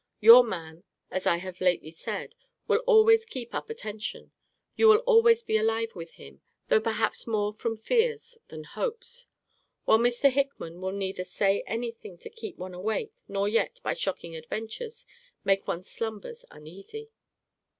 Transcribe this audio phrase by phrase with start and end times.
[0.19, 2.33] Your man, as I have lately said,
[2.67, 4.31] will always keep up attention;
[4.75, 9.27] you will always be alive with him, though perhaps more from fears than hopes:
[9.85, 10.31] while Mr.
[10.31, 15.05] Hickman will neither say any thing to keep one awake, nor yet, by shocking adventures,
[15.45, 17.11] make one's slumbers uneasy.